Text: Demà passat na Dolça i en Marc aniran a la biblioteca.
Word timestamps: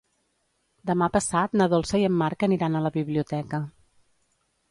Demà 0.91 1.09
passat 1.17 1.53
na 1.61 1.67
Dolça 1.75 2.01
i 2.03 2.07
en 2.09 2.17
Marc 2.23 2.47
aniran 2.47 2.79
a 2.79 2.83
la 2.87 2.93
biblioteca. 2.97 3.63